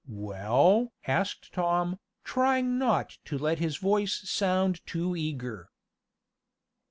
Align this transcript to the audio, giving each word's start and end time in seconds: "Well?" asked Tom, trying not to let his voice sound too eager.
"Well?" 0.09 0.93
asked 1.05 1.53
Tom, 1.53 1.99
trying 2.23 2.79
not 2.79 3.19
to 3.25 3.37
let 3.37 3.59
his 3.59 3.77
voice 3.77 4.27
sound 4.27 4.83
too 4.87 5.15
eager. 5.15 5.69